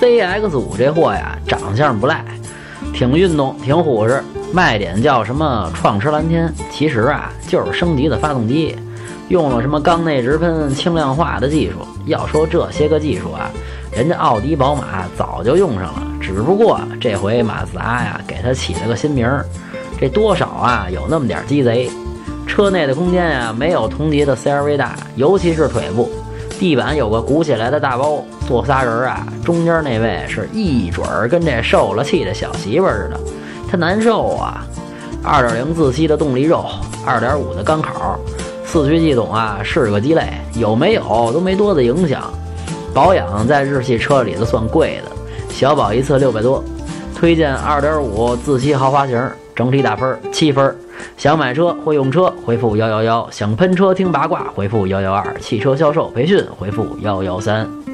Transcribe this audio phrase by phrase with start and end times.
[0.00, 2.24] CX 五这货呀，长相不赖，
[2.92, 4.22] 挺运动，挺虎实。
[4.52, 8.76] 卖点叫什么创驰蓝天，其实啊就是升级的发动机，
[9.28, 11.78] 用了什么缸内直喷、轻量化的技术。
[12.04, 13.50] 要说这些个技术啊，
[13.90, 19.44] 人家奥迪、宝马早就用上了，只不过这回马自达呀给它起了个新名儿，
[19.98, 21.90] 这多少啊有那么点鸡贼。
[22.46, 26.08] 车内的空间呀没有同级的 CRV 大，尤其是腿部。
[26.58, 33.20] 地板有个鼓起来的大包，坐仨人啊，中间那位是一准儿跟这受了气的小媳妇似的，
[33.70, 34.66] 他难受啊。
[35.22, 36.64] 二点零自吸的动力肉，
[37.04, 38.16] 二点五的钢口，
[38.64, 40.22] 四驱系统啊是个鸡肋，
[40.54, 42.32] 有没有都没多大影响。
[42.94, 45.10] 保养在日系车里头算贵的，
[45.50, 46.62] 小保一次六百多。
[47.14, 49.20] 推荐二点五自吸豪华型，
[49.56, 50.76] 整体打分七分。
[51.16, 57.85] 想买车、会用车，回复幺幺幺；想喷车、听八卦，回复幺幺二；汽车销售培训，回复幺幺三。